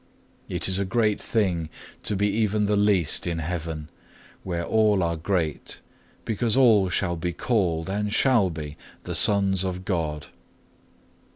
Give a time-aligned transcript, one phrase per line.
[0.49, 1.69] It is a great thing
[2.05, 3.87] to be even the least in Heaven,
[4.41, 5.79] where all are great,
[6.25, 10.25] because all shall be called, and shall be, the sons of God.